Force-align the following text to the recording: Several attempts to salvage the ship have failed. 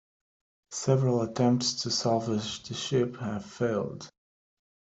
Several 0.71 1.21
attempts 1.21 1.83
to 1.83 1.91
salvage 1.91 2.63
the 2.63 2.73
ship 2.73 3.17
have 3.17 3.45
failed. 3.45 4.09